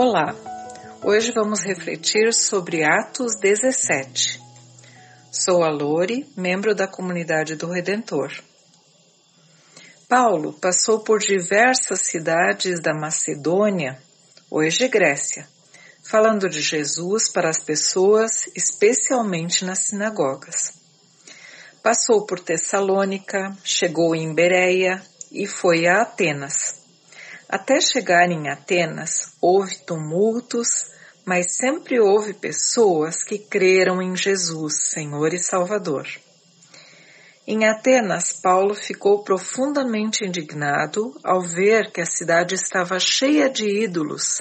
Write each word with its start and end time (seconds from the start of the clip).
Olá! 0.00 0.32
Hoje 1.02 1.32
vamos 1.32 1.64
refletir 1.64 2.32
sobre 2.32 2.84
Atos 2.84 3.32
17. 3.40 4.40
Sou 5.28 5.64
a 5.64 5.70
Lore, 5.70 6.24
membro 6.36 6.72
da 6.72 6.86
comunidade 6.86 7.56
do 7.56 7.66
Redentor. 7.66 8.32
Paulo 10.08 10.52
passou 10.52 11.00
por 11.00 11.18
diversas 11.18 12.02
cidades 12.02 12.78
da 12.80 12.94
Macedônia, 12.94 14.00
hoje 14.48 14.86
Grécia, 14.86 15.48
falando 16.04 16.48
de 16.48 16.60
Jesus 16.60 17.28
para 17.28 17.50
as 17.50 17.58
pessoas, 17.58 18.46
especialmente 18.54 19.64
nas 19.64 19.86
sinagogas. 19.86 20.74
Passou 21.82 22.24
por 22.24 22.38
Tessalônica, 22.38 23.52
chegou 23.64 24.14
em 24.14 24.32
Bereia 24.32 25.02
e 25.32 25.44
foi 25.44 25.88
a 25.88 26.02
Atenas. 26.02 26.77
Até 27.48 27.80
chegar 27.80 28.30
em 28.30 28.50
Atenas, 28.50 29.32
houve 29.40 29.78
tumultos, 29.78 30.68
mas 31.24 31.56
sempre 31.56 31.98
houve 31.98 32.34
pessoas 32.34 33.24
que 33.24 33.38
creram 33.38 34.02
em 34.02 34.14
Jesus, 34.14 34.90
Senhor 34.90 35.32
e 35.32 35.38
Salvador. 35.38 36.06
Em 37.46 37.66
Atenas, 37.66 38.34
Paulo 38.42 38.74
ficou 38.74 39.24
profundamente 39.24 40.26
indignado 40.26 41.18
ao 41.24 41.40
ver 41.40 41.90
que 41.90 42.02
a 42.02 42.06
cidade 42.06 42.54
estava 42.54 43.00
cheia 43.00 43.48
de 43.48 43.64
ídolos. 43.82 44.40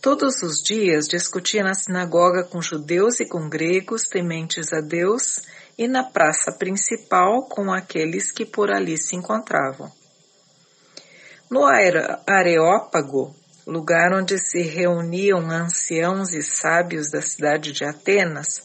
Todos 0.00 0.44
os 0.44 0.62
dias 0.62 1.08
discutia 1.08 1.64
na 1.64 1.74
sinagoga 1.74 2.44
com 2.44 2.62
judeus 2.62 3.18
e 3.18 3.26
com 3.26 3.48
gregos 3.48 4.04
tementes 4.04 4.72
a 4.72 4.80
Deus 4.80 5.40
e 5.76 5.88
na 5.88 6.04
praça 6.04 6.52
principal 6.52 7.48
com 7.48 7.72
aqueles 7.72 8.30
que 8.30 8.46
por 8.46 8.70
ali 8.70 8.96
se 8.96 9.16
encontravam. 9.16 9.90
No 11.50 11.64
Areópago, 11.66 13.34
lugar 13.66 14.12
onde 14.14 14.38
se 14.38 14.62
reuniam 14.62 15.50
anciãos 15.50 16.32
e 16.32 16.42
sábios 16.42 17.10
da 17.10 17.20
cidade 17.20 17.72
de 17.72 17.84
Atenas, 17.84 18.62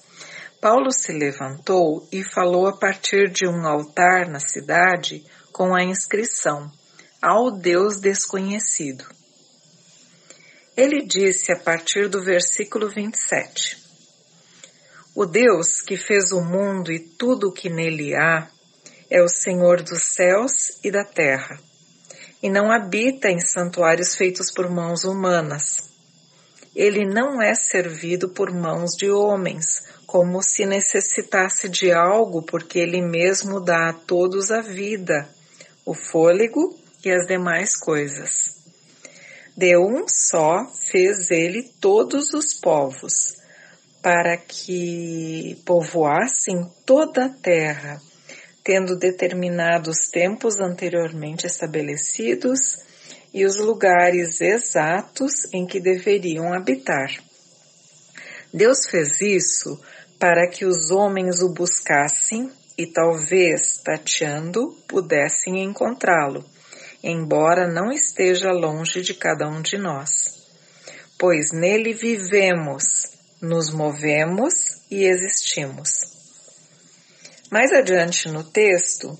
Paulo 0.61 0.91
se 0.91 1.11
levantou 1.11 2.07
e 2.11 2.23
falou 2.23 2.67
a 2.67 2.77
partir 2.77 3.31
de 3.31 3.47
um 3.47 3.65
altar 3.65 4.29
na 4.29 4.39
cidade 4.39 5.25
com 5.51 5.73
a 5.73 5.83
inscrição 5.83 6.71
Ao 7.19 7.49
Deus 7.49 7.99
Desconhecido. 7.99 9.03
Ele 10.77 11.03
disse 11.07 11.51
a 11.51 11.57
partir 11.57 12.07
do 12.07 12.23
versículo 12.23 12.87
27, 12.87 13.83
O 15.15 15.25
Deus 15.25 15.81
que 15.81 15.97
fez 15.97 16.31
o 16.31 16.39
mundo 16.39 16.91
e 16.91 16.99
tudo 16.99 17.47
o 17.47 17.51
que 17.51 17.67
nele 17.67 18.15
há 18.15 18.47
é 19.09 19.23
o 19.23 19.27
Senhor 19.27 19.81
dos 19.81 20.03
céus 20.13 20.79
e 20.83 20.91
da 20.91 21.03
terra 21.03 21.59
e 22.45 22.49
não 22.49 22.71
habita 22.71 23.27
em 23.27 23.39
santuários 23.39 24.15
feitos 24.15 24.51
por 24.51 24.69
mãos 24.69 25.03
humanas. 25.03 25.89
Ele 26.75 27.03
não 27.03 27.41
é 27.41 27.55
servido 27.55 28.29
por 28.29 28.53
mãos 28.53 28.91
de 28.95 29.09
homens, 29.09 29.81
como 30.05 30.43
se 30.43 30.63
necessitasse 30.63 31.67
de 31.67 31.91
algo, 31.91 32.43
porque 32.43 32.77
ele 32.77 33.01
mesmo 33.01 33.59
dá 33.59 33.89
a 33.89 33.93
todos 33.93 34.51
a 34.51 34.61
vida, 34.61 35.27
o 35.83 35.95
fôlego 35.95 36.77
e 37.03 37.11
as 37.11 37.25
demais 37.25 37.75
coisas. 37.75 38.61
De 39.57 39.75
um 39.75 40.05
só 40.07 40.71
fez 40.91 41.31
ele 41.31 41.63
todos 41.81 42.31
os 42.31 42.53
povos, 42.53 43.37
para 44.03 44.37
que 44.37 45.59
povoassem 45.65 46.71
toda 46.85 47.25
a 47.25 47.29
terra 47.29 47.99
tendo 48.65 48.97
determinado 48.97 49.91
os 49.91 50.07
tempos 50.11 50.59
anteriormente 50.59 51.45
estabelecidos 51.45 52.79
e 53.31 53.45
os 53.45 53.57
lugares 53.57 54.41
exatos 54.41 55.45
em 55.53 55.67
que 55.67 55.79
deveriam 55.79 56.51
habitar. 56.51 57.11
Deus 58.51 58.87
fez 58.89 59.21
isso 59.21 59.79
para 60.17 60.49
que 60.49 60.65
os 60.65 60.89
homens 60.89 61.43
o 61.43 61.53
buscassem 61.53 62.51
e 62.75 62.87
talvez, 62.87 63.77
tateando, 63.83 64.75
pudessem 64.87 65.61
encontrá-lo, 65.61 66.43
embora 67.03 67.67
não 67.67 67.91
esteja 67.91 68.51
longe 68.51 69.01
de 69.01 69.13
cada 69.13 69.47
um 69.47 69.61
de 69.61 69.77
nós. 69.77 70.09
Pois 71.19 71.51
nele 71.53 71.93
vivemos, 71.93 72.83
nos 73.39 73.71
movemos 73.71 74.53
e 74.89 75.03
existimos. 75.03 76.04
Mais 77.51 77.71
adiante 77.71 78.27
no 78.27 78.43
texto, 78.43 79.15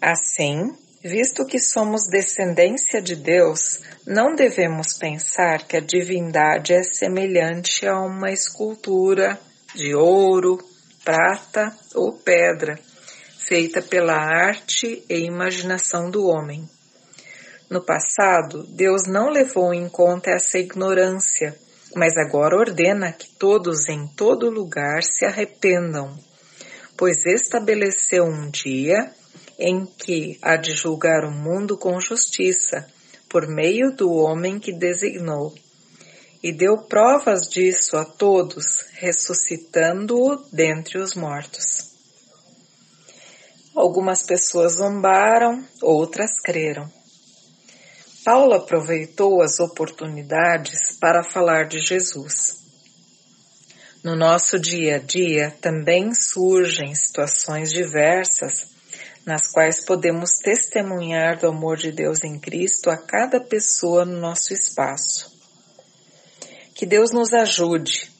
assim, 0.00 0.74
visto 1.04 1.44
que 1.44 1.58
somos 1.58 2.08
descendência 2.08 3.02
de 3.02 3.14
Deus, 3.14 3.80
não 4.06 4.34
devemos 4.34 4.94
pensar 4.94 5.66
que 5.66 5.76
a 5.76 5.80
divindade 5.80 6.72
é 6.72 6.82
semelhante 6.82 7.86
a 7.86 8.00
uma 8.00 8.30
escultura 8.30 9.38
de 9.74 9.94
ouro, 9.94 10.58
prata 11.04 11.76
ou 11.94 12.14
pedra, 12.14 12.78
feita 13.36 13.82
pela 13.82 14.14
arte 14.14 15.04
e 15.08 15.18
imaginação 15.18 16.10
do 16.10 16.26
homem. 16.26 16.66
No 17.68 17.84
passado, 17.84 18.66
Deus 18.68 19.02
não 19.06 19.28
levou 19.28 19.74
em 19.74 19.86
conta 19.86 20.30
essa 20.30 20.58
ignorância, 20.58 21.54
mas 21.94 22.16
agora 22.16 22.56
ordena 22.56 23.12
que 23.12 23.28
todos 23.28 23.86
em 23.90 24.06
todo 24.16 24.48
lugar 24.48 25.02
se 25.02 25.26
arrependam 25.26 26.27
pois 26.98 27.24
estabeleceu 27.24 28.24
um 28.24 28.50
dia 28.50 29.14
em 29.56 29.86
que 29.86 30.36
há 30.42 30.56
de 30.56 30.72
julgar 30.72 31.24
o 31.24 31.30
mundo 31.30 31.78
com 31.78 31.98
justiça, 32.00 32.86
por 33.28 33.46
meio 33.46 33.94
do 33.94 34.10
homem 34.10 34.58
que 34.58 34.72
designou. 34.72 35.54
E 36.42 36.52
deu 36.52 36.76
provas 36.78 37.48
disso 37.48 37.96
a 37.96 38.04
todos, 38.04 38.84
ressuscitando-o 38.94 40.36
dentre 40.52 40.98
os 40.98 41.14
mortos. 41.14 41.92
Algumas 43.74 44.24
pessoas 44.24 44.74
zombaram, 44.74 45.64
outras 45.80 46.40
creram. 46.42 46.90
Paulo 48.24 48.54
aproveitou 48.54 49.40
as 49.40 49.60
oportunidades 49.60 50.96
para 51.00 51.22
falar 51.22 51.68
de 51.68 51.78
Jesus. 51.78 52.67
No 54.02 54.14
nosso 54.14 54.58
dia 54.58 54.96
a 54.96 54.98
dia 54.98 55.54
também 55.60 56.14
surgem 56.14 56.94
situações 56.94 57.70
diversas 57.70 58.68
nas 59.26 59.50
quais 59.52 59.84
podemos 59.84 60.30
testemunhar 60.42 61.38
do 61.38 61.48
amor 61.48 61.76
de 61.76 61.92
Deus 61.92 62.24
em 62.24 62.38
Cristo 62.38 62.88
a 62.88 62.96
cada 62.96 63.38
pessoa 63.40 64.04
no 64.04 64.18
nosso 64.18 64.54
espaço. 64.54 65.36
Que 66.74 66.86
Deus 66.86 67.12
nos 67.12 67.34
ajude 67.34 68.10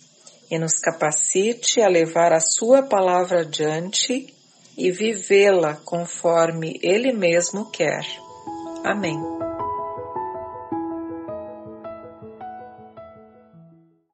e 0.51 0.59
nos 0.59 0.75
capacite 0.75 1.81
a 1.81 1.89
levar 1.89 2.33
a 2.33 2.41
Sua 2.41 2.83
palavra 2.83 3.41
adiante 3.41 4.35
e 4.77 4.91
vivê-la 4.91 5.77
conforme 5.77 6.79
Ele 6.83 7.13
mesmo 7.13 7.71
quer. 7.71 8.05
Amém. 8.85 9.48